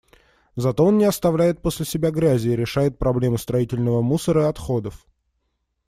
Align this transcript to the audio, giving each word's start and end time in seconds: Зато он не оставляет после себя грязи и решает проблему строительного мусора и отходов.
Зато 0.55 0.83
он 0.83 0.97
не 0.97 1.05
оставляет 1.05 1.61
после 1.61 1.85
себя 1.85 2.09
грязи 2.09 2.47
и 2.49 2.55
решает 2.55 2.97
проблему 2.97 3.37
строительного 3.37 4.01
мусора 4.01 4.45
и 4.45 4.49
отходов. 4.49 5.05